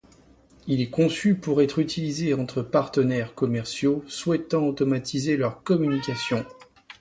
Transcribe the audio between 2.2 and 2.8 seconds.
entre